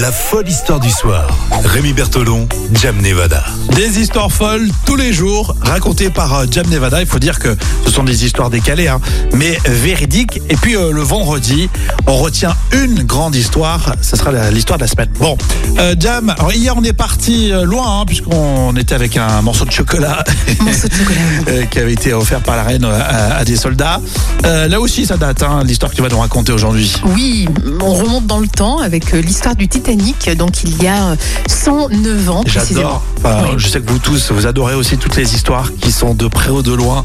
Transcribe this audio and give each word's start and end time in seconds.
La 0.00 0.10
folle 0.10 0.48
histoire 0.48 0.80
du 0.80 0.90
soir. 0.90 1.28
Rémi 1.64 1.92
Bertolon, 1.92 2.48
Jam 2.72 2.96
Nevada. 3.00 3.44
Des 3.76 4.00
histoires 4.00 4.32
folles 4.32 4.68
tous 4.86 4.96
les 4.96 5.12
jours 5.12 5.54
racontées 5.60 6.08
par 6.08 6.34
euh, 6.34 6.46
Jam 6.50 6.66
Nevada. 6.68 7.00
Il 7.00 7.06
faut 7.06 7.18
dire 7.18 7.38
que 7.38 7.54
ce 7.84 7.90
sont 7.90 8.02
des 8.02 8.24
histoires 8.24 8.48
décalées, 8.48 8.88
hein, 8.88 9.00
mais 9.34 9.58
véridiques. 9.66 10.40
Et 10.48 10.56
puis 10.56 10.76
euh, 10.76 10.92
le 10.92 11.02
vendredi, 11.02 11.68
on 12.06 12.16
retient 12.16 12.54
une 12.72 13.02
grande 13.02 13.34
histoire. 13.34 13.94
Ce 14.00 14.16
sera 14.16 14.32
l'histoire 14.50 14.78
de 14.78 14.84
la 14.84 14.88
semaine. 14.88 15.10
Bon, 15.20 15.36
euh, 15.78 15.94
Jam, 15.98 16.30
alors 16.30 16.52
hier 16.52 16.74
on 16.76 16.82
est 16.82 16.94
parti 16.94 17.52
euh, 17.52 17.64
loin, 17.64 18.00
hein, 18.00 18.04
puisqu'on 18.06 18.74
était 18.76 18.94
avec 18.94 19.16
un 19.16 19.42
morceau 19.42 19.66
de 19.66 19.72
chocolat. 19.72 20.24
Morceau 20.60 20.88
de 20.88 20.94
chocolat. 20.94 21.66
qui 21.70 21.78
avait 21.78 21.92
été 21.92 22.14
offert 22.14 22.40
par 22.40 22.56
la 22.56 22.62
reine 22.62 22.84
à, 22.84 23.36
à 23.36 23.44
des 23.44 23.56
soldats. 23.56 24.00
Euh, 24.44 24.68
là 24.68 24.80
aussi, 24.80 25.06
ça 25.06 25.16
date, 25.16 25.42
hein, 25.42 25.62
l'histoire 25.64 25.90
que 25.90 25.96
tu 25.96 26.02
vas 26.02 26.08
nous 26.08 26.18
raconter 26.18 26.52
aujourd'hui. 26.52 26.94
Oui, 27.04 27.48
on 27.80 27.92
remonte 27.92 28.26
dans 28.26 28.40
le 28.40 28.48
temps 28.48 28.78
avec 28.78 29.12
l'histoire 29.12 29.54
du 29.54 29.68
Titanic, 29.82 30.30
donc 30.36 30.62
il 30.62 30.80
y 30.80 30.86
a 30.86 31.08
euh, 31.08 31.16
109 31.48 32.30
ans 32.30 32.44
précisément. 32.44 33.02
J'adore. 33.24 33.50
Oui. 33.50 33.54
Je 33.56 33.68
sais 33.68 33.80
que 33.80 33.90
vous 33.90 33.98
tous, 33.98 34.30
vous 34.30 34.46
adorez 34.46 34.74
aussi 34.74 34.96
toutes 34.96 35.16
les 35.16 35.34
histoires 35.34 35.72
qui 35.80 35.90
sont 35.90 36.14
de 36.14 36.28
près 36.28 36.50
ou 36.50 36.62
de 36.62 36.72
loin 36.72 37.02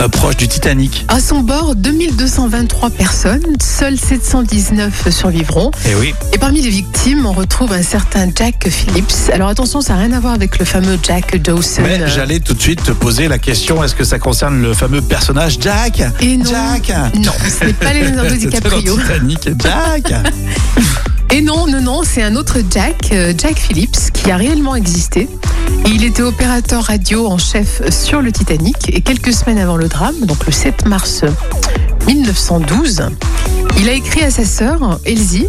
euh, 0.00 0.08
proches 0.08 0.36
du 0.36 0.48
Titanic. 0.48 1.04
À 1.08 1.20
son 1.20 1.40
bord, 1.40 1.76
2223 1.76 2.90
personnes, 2.90 3.42
seuls 3.62 3.96
719 3.98 5.10
survivront. 5.10 5.70
Et 5.88 5.94
oui. 5.94 6.12
Et 6.32 6.38
parmi 6.38 6.60
les 6.60 6.70
victimes, 6.70 7.24
on 7.24 7.32
retrouve 7.32 7.72
un 7.72 7.82
certain 7.82 8.28
Jack 8.34 8.68
Phillips. 8.68 9.30
Alors 9.32 9.48
attention, 9.48 9.80
ça 9.80 9.94
n'a 9.94 10.00
rien 10.00 10.12
à 10.12 10.18
voir 10.20 10.34
avec 10.34 10.58
le 10.58 10.64
fameux 10.64 10.98
Jack 11.00 11.40
Dawson. 11.40 11.82
Mais 11.84 12.00
Euh, 12.02 12.08
j'allais 12.08 12.40
tout 12.40 12.54
de 12.54 12.60
suite 12.60 12.82
te 12.82 12.90
poser 12.90 13.28
la 13.28 13.38
question 13.38 13.82
est-ce 13.84 13.94
que 13.94 14.04
ça 14.04 14.18
concerne 14.18 14.60
le 14.60 14.74
fameux 14.74 15.02
personnage 15.02 15.58
Jack? 15.60 16.02
Et 16.20 16.36
non. 16.36 16.44
Jack? 16.50 16.92
Non, 17.16 17.32
ce 17.60 17.64
n'est 17.66 17.72
pas 17.74 17.94
Leonardo 17.94 18.30
C'était 18.38 18.46
DiCaprio. 18.60 18.98
Titanic. 18.98 19.48
Jack? 19.62 20.14
Et 21.32 21.42
non, 21.42 21.66
non, 21.66 21.80
non, 21.80 22.02
c'est 22.04 22.22
un 22.22 22.36
autre 22.36 22.58
Jack, 22.70 23.10
euh, 23.12 23.32
Jack 23.36 23.58
Phillips, 23.58 24.12
qui 24.12 24.30
a 24.30 24.36
réellement 24.36 24.74
existé. 24.74 25.28
Il 25.86 26.02
était 26.04 26.22
opérateur 26.22 26.84
radio 26.84 27.26
en 27.26 27.38
chef 27.38 27.82
sur 27.90 28.22
le 28.22 28.32
Titanic. 28.32 28.76
Et 28.94 29.02
quelques 29.02 29.32
semaines 29.34 29.58
avant 29.58 29.76
le 29.76 29.88
drame, 29.88 30.16
donc 30.22 30.46
le 30.46 30.52
7 30.52 30.86
mars 30.86 31.24
1912, 32.06 33.02
il 33.78 33.88
a 33.88 33.92
écrit 33.92 34.22
à 34.22 34.30
sa 34.30 34.44
sœur, 34.44 34.98
Elsie, 35.04 35.46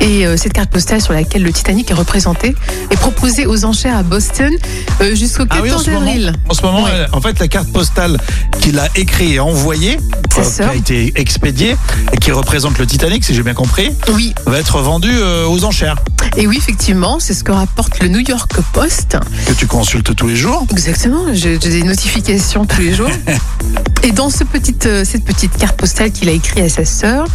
et 0.00 0.26
euh, 0.26 0.36
cette 0.36 0.52
carte 0.52 0.70
postale 0.70 1.00
sur 1.00 1.14
laquelle 1.14 1.42
le 1.42 1.52
Titanic 1.52 1.90
est 1.90 1.94
représenté 1.94 2.54
est 2.90 2.96
proposée 2.96 3.46
aux 3.46 3.64
enchères 3.64 3.96
à 3.96 4.02
Boston 4.02 4.52
euh, 5.00 5.14
jusqu'au 5.14 5.46
14 5.46 5.58
Ah 5.58 5.62
oui, 5.62 5.72
en 5.72 5.78
ce 5.78 5.90
moment, 5.90 6.06
avril. 6.06 6.32
en, 6.48 6.54
ce 6.54 6.62
moment 6.62 6.84
Ouais. 6.84 7.06
en 7.12 7.20
fait, 7.22 7.38
la 7.38 7.48
carte 7.48 7.72
postale 7.72 8.18
qu'il 8.60 8.78
a 8.78 8.88
écrite 8.94 9.32
et 9.34 9.40
envoyée, 9.40 9.98
qui 10.42 10.62
a 10.62 10.74
été 10.74 11.12
expédiée 11.16 11.76
et 12.12 12.16
qui 12.18 12.32
représente 12.32 12.78
le 12.78 12.86
Titanic, 12.86 13.24
si 13.24 13.34
j'ai 13.34 13.42
bien 13.42 13.54
compris, 13.54 13.90
Oui, 14.12 14.34
va 14.46 14.58
être 14.58 14.80
vendue 14.80 15.10
euh, 15.12 15.46
aux 15.46 15.64
enchères 15.64 15.96
et 16.36 16.46
oui, 16.46 16.58
effectivement, 16.58 17.18
c'est 17.18 17.32
ce 17.32 17.42
que 17.42 17.52
rapporte 17.52 18.02
le 18.02 18.08
New 18.08 18.20
York 18.20 18.52
Post. 18.74 19.16
que 19.46 19.52
tu 19.52 19.66
consultes 19.66 20.14
tous 20.14 20.26
les 20.26 20.36
jours. 20.36 20.66
Exactement, 20.70 21.24
j'ai 21.32 21.56
des 21.56 21.82
notifications 21.82 22.66
tous 22.66 22.82
les 22.82 22.94
jours. 22.94 23.08
Et 24.02 24.12
dans 24.12 24.28
ce 24.28 24.44
petite, 24.44 24.84
euh, 24.86 25.04
cette 25.04 25.24
petite 25.24 25.56
carte 25.56 25.76
postale 25.76 26.12
qu'il 26.12 26.28
a 26.28 26.32
écrite 26.32 26.62
à 26.62 26.68
sa 26.68 26.84
sœur, 26.84 27.26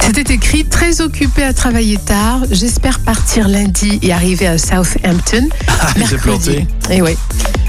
c'était 0.00 0.32
écrit 0.32 0.64
Très 0.64 1.00
occupé 1.00 1.42
à 1.42 1.52
travailler 1.52 1.96
tard, 1.96 2.42
j'espère 2.50 3.00
partir 3.00 3.48
lundi 3.48 3.98
et 4.02 4.12
arriver 4.12 4.46
à 4.46 4.56
Southampton 4.56 5.48
Ah, 5.68 5.92
il 5.96 6.06
s'est 6.06 6.16
planté. 6.16 6.66
Et 6.90 7.02
ouais, 7.02 7.16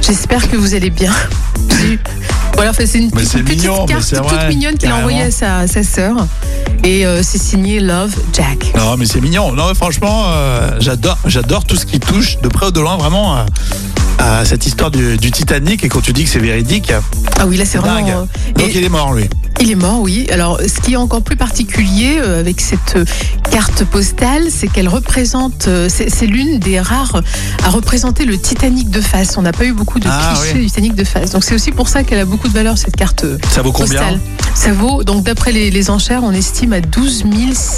j'espère 0.02 0.50
que 0.50 0.56
vous 0.56 0.76
allez 0.76 0.92
bien. 0.92 1.14
Voilà, 2.60 2.72
enfin, 2.72 2.84
c'est 2.86 2.98
une, 3.00 3.10
Mais 3.16 3.22
petite- 3.24 3.48
mignon, 3.50 3.86
carte 3.86 4.14
toute 4.14 4.48
mignonne 4.50 4.78
qu'il 4.78 4.90
a 4.92 4.98
envoyée 4.98 5.22
à 5.22 5.32
sa, 5.32 5.66
sa 5.66 5.82
sœur. 5.82 6.16
Et 6.84 7.06
euh, 7.06 7.22
c'est 7.24 7.38
signé 7.42 7.80
Love 7.80 8.14
Jack. 8.34 8.74
Non, 8.76 8.98
mais 8.98 9.06
c'est 9.06 9.22
mignon. 9.22 9.54
Non, 9.54 9.68
mais 9.70 9.76
franchement, 9.76 10.26
euh, 10.28 10.72
j'adore, 10.80 11.18
j'adore 11.26 11.64
tout 11.66 11.78
ce 11.78 11.86
qui 11.86 12.00
touche 12.02 12.38
de 12.42 12.50
près 12.50 12.66
ou 12.68 12.72
de 12.72 12.80
loin 12.82 12.98
vraiment 12.98 13.34
à, 13.36 13.46
à 14.20 14.44
cette 14.46 14.66
histoire 14.66 14.92
du, 14.92 15.16
du 15.18 15.32
Titanic. 15.32 15.84
Et 15.86 15.90
quand 15.90 16.02
tu 16.02 16.12
dis 16.12 16.26
que 16.26 16.30
c'est 16.30 16.40
véridique, 16.40 16.92
Ah 17.40 17.46
oui, 17.48 17.56
là 17.58 17.64
c'est 17.66 17.78
vraiment. 17.78 17.96
dingue. 18.02 18.10
euh, 18.14 18.52
Donc 18.60 18.70
et- 18.70 18.78
il 18.78 18.84
est 18.84 18.90
mort, 18.90 19.14
lui. 19.14 19.26
Il 19.62 19.70
est 19.72 19.76
mort, 19.76 20.00
oui. 20.02 20.26
Alors, 20.32 20.60
ce 20.62 20.80
qui 20.82 20.94
est 20.94 20.98
encore 20.98 21.22
plus 21.22 21.36
particulier 21.36 22.18
euh, 22.22 22.40
avec 22.40 22.62
cette 22.62 22.96
euh, 22.96 23.06
carte 23.52 23.84
postale, 23.84 24.44
c'est 24.50 24.68
qu'elle 24.68 24.88
représente, 24.88 25.68
euh, 25.68 25.90
c'est 25.90 26.26
l'une 26.28 26.60
des 26.60 26.80
rares 26.80 27.22
à 27.66 27.70
représenter 27.70 28.24
le 28.26 28.38
Titanic 28.38 28.90
de 28.90 29.02
face. 29.02 29.38
On 29.38 29.42
n'a 29.42 29.52
pas 29.52 29.66
eu 29.66 29.74
beaucoup 29.74 30.00
de 30.00 30.08
Ah, 30.10 30.34
clichés 30.36 30.54
oui. 30.56 30.60
du 30.62 30.66
Titanic 30.68 30.96
de 30.96 31.04
face. 31.04 31.32
Donc, 31.32 31.44
c'est 31.44 31.54
aussi 31.56 31.72
pour 31.72 31.90
ça 31.90 32.04
qu'elle 32.04 32.20
a 32.20 32.26
beaucoup 32.26 32.48
de 32.48 32.54
valeur, 32.54 32.78
cette 32.78 32.96
carte 32.96 33.26
euh, 33.26 33.38
Ça 33.52 33.62
vaut 33.62 33.72
combien 33.74 34.00
postale. 34.00 34.20
Ça 34.56 34.72
vaut, 34.74 35.04
donc 35.04 35.24
d'après 35.24 35.52
les, 35.52 35.70
les 35.72 35.90
enchères, 35.90 36.22
on 36.24 36.32
estime 36.32 36.74
à 36.74 36.82
12, 36.82 37.24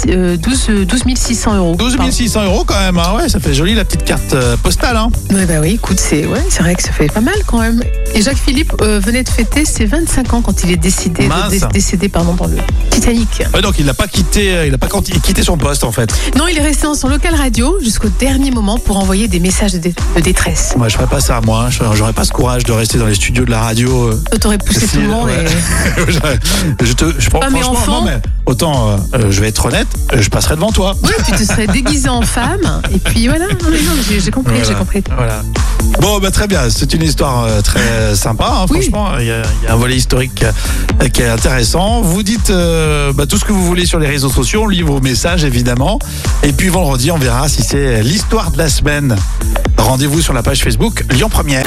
000, 0.06 0.16
euh, 0.16 0.36
12, 0.36 0.66
euh, 0.70 0.84
12 0.84 1.02
600 1.16 1.56
euros. 1.56 1.74
12 1.76 1.96
600 2.10 2.44
euros 2.44 2.64
quand 2.64 2.78
même. 2.78 2.98
Hein. 2.98 3.14
Ouais, 3.16 3.28
ça 3.28 3.38
fait 3.40 3.54
joli 3.54 3.74
la 3.74 3.84
petite 3.84 4.04
carte 4.04 4.34
postale. 4.62 4.96
Hein. 4.96 5.08
Ouais, 5.32 5.46
bah 5.46 5.54
oui, 5.60 5.72
écoute, 5.74 6.00
c'est 6.00 6.26
ouais, 6.26 6.42
c'est 6.48 6.62
vrai 6.62 6.74
que 6.74 6.82
ça 6.82 6.90
fait 6.92 7.06
pas 7.12 7.20
mal 7.20 7.34
quand 7.46 7.58
même. 7.60 7.82
Et 8.14 8.22
Jacques 8.22 8.38
Philippe 8.38 8.72
euh, 8.80 8.98
venait 9.00 9.22
de 9.22 9.28
fêter 9.28 9.64
ses 9.64 9.84
25 9.84 10.34
ans 10.34 10.42
quand 10.42 10.64
il 10.64 10.70
est 10.72 10.76
décédé, 10.76 11.26
Mince. 11.28 11.50
dé- 11.71 11.71
décédé 11.72 12.08
pardon, 12.08 12.34
dans 12.34 12.46
le 12.46 12.56
Titanic. 12.90 13.42
Ouais, 13.54 13.62
donc 13.62 13.74
il 13.78 13.86
n'a 13.86 13.94
pas 13.94 14.06
quitté, 14.06 14.54
euh, 14.54 14.66
il 14.66 14.72
n'a 14.72 14.78
pas 14.78 14.88
quitté 15.22 15.42
son 15.42 15.56
poste 15.56 15.84
en 15.84 15.92
fait. 15.92 16.12
Non, 16.36 16.46
il 16.48 16.56
est 16.58 16.62
resté 16.62 16.84
dans 16.84 16.94
son 16.94 17.08
local 17.08 17.34
radio 17.34 17.78
jusqu'au 17.82 18.08
dernier 18.08 18.50
moment 18.50 18.78
pour 18.78 18.96
envoyer 18.98 19.28
des 19.28 19.40
messages 19.40 19.72
de, 19.72 19.78
dé- 19.78 19.94
de 20.16 20.20
détresse. 20.20 20.74
Moi, 20.76 20.88
je 20.88 20.96
ferais 20.96 21.06
pas 21.06 21.20
ça, 21.20 21.40
moi. 21.44 21.66
hein. 21.68 21.92
J'aurais 21.94 22.12
pas 22.12 22.24
ce 22.24 22.32
courage 22.32 22.64
de 22.64 22.72
rester 22.72 22.98
dans 22.98 23.06
les 23.06 23.14
studios 23.14 23.44
de 23.44 23.50
la 23.50 23.60
radio. 23.60 24.08
euh. 24.08 24.22
T'aurais 24.40 24.58
poussé 24.58 24.86
tout 24.86 25.00
le 25.00 25.08
monde. 25.08 25.26
ouais. 25.26 25.44
et- 25.44 26.12
je 26.84 26.92
te, 26.92 27.04
je, 27.18 27.28
Ah, 27.40 27.48
mais 27.50 27.62
enfant 27.64 28.00
non, 28.00 28.04
mais 28.06 28.18
autant, 28.46 28.88
euh, 28.90 28.96
euh, 29.14 29.30
je 29.30 29.40
vais 29.40 29.48
être 29.48 29.64
honnête, 29.66 29.86
je 30.14 30.28
passerai 30.28 30.54
devant 30.56 30.72
toi. 30.72 30.94
Oui, 31.02 31.10
tu 31.24 31.32
te 31.32 31.42
serais 31.44 31.66
déguisé 31.66 32.08
en 32.08 32.22
femme. 32.22 32.82
Et 32.94 32.98
puis 32.98 33.28
voilà, 33.28 33.46
j'ai 33.48 34.30
compris, 34.30 34.52
Voilà. 34.54 34.64
j'ai 34.68 34.74
compris. 34.74 35.02
Voilà. 35.16 35.42
Bon, 36.00 36.18
bah, 36.18 36.30
très 36.30 36.46
bien. 36.46 36.62
C'est 36.70 36.92
une 36.94 37.02
histoire 37.02 37.44
euh, 37.44 37.60
très 37.60 38.14
sympa. 38.14 38.46
hein, 38.48 38.66
Oui. 38.70 38.80
Franchement, 38.82 39.18
il 39.18 39.26
y, 39.26 39.30
a, 39.30 39.42
il 39.62 39.66
y 39.66 39.68
a 39.68 39.72
un 39.72 39.76
volet 39.76 39.96
historique 39.96 40.44
qui 41.12 41.22
est 41.22 41.28
intéressant. 41.62 42.02
Vous 42.02 42.24
dites 42.24 42.50
euh, 42.50 43.12
bah, 43.12 43.26
tout 43.26 43.38
ce 43.38 43.44
que 43.44 43.52
vous 43.52 43.64
voulez 43.64 43.86
sur 43.86 44.00
les 44.00 44.08
réseaux 44.08 44.30
sociaux. 44.30 44.62
On 44.64 44.68
lit 44.68 44.82
vos 44.82 45.00
messages, 45.00 45.44
évidemment. 45.44 46.00
Et 46.42 46.52
puis 46.52 46.68
vendredi, 46.68 47.12
on 47.12 47.18
verra 47.18 47.48
si 47.48 47.62
c'est 47.62 48.02
l'histoire 48.02 48.50
de 48.50 48.58
la 48.58 48.68
semaine. 48.68 49.16
Rendez-vous 49.78 50.20
sur 50.20 50.32
la 50.32 50.42
page 50.42 50.62
Facebook 50.62 51.04
Lyon 51.10 51.28
Première. 51.28 51.64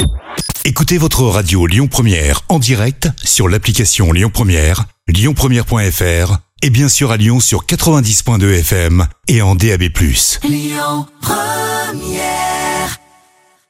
Écoutez 0.64 0.98
votre 0.98 1.22
radio 1.22 1.66
Lyon 1.66 1.88
Première 1.88 2.42
en 2.50 2.58
direct 2.58 3.08
sur 3.24 3.48
l'application 3.48 4.12
Lyon 4.12 4.30
Première, 4.32 4.84
lyonpremière.fr 5.08 6.38
et 6.62 6.70
bien 6.70 6.88
sûr 6.90 7.10
à 7.10 7.16
Lyon 7.16 7.40
sur 7.40 7.64
90.2 7.64 8.58
FM 8.58 9.06
et 9.28 9.40
en 9.40 9.54
DAB+. 9.54 9.84
Lyon 10.44 11.06
Première 11.22 12.45